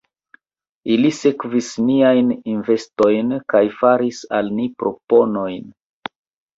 Ili 0.95 1.11
sekvis 1.17 1.69
niajn 1.91 2.33
investojn 2.55 3.39
kaj 3.55 3.65
faris 3.79 4.27
al 4.43 4.53
ni 4.61 4.71
proponojn. 4.83 5.75